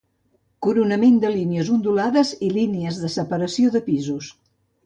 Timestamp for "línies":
1.35-1.69, 2.57-3.01